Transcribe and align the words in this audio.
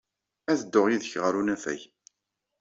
Ad 0.51 0.57
dduɣ 0.61 0.85
yid-k 0.89 1.13
ɣer 1.23 1.33
unafag. 1.39 1.81